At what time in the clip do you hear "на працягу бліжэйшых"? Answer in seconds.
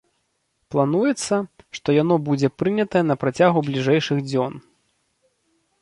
3.13-4.17